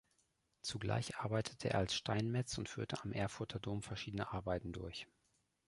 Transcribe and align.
Zugleich 0.63 1.17
arbeitete 1.17 1.69
er 1.69 1.77
als 1.77 1.93
Steinmetz 1.93 2.57
und 2.57 2.67
führte 2.67 3.03
am 3.03 3.11
Erfurter 3.11 3.59
Dom 3.59 3.83
verschiedene 3.83 4.31
Arbeiten 4.33 4.71
durch. 4.71 5.07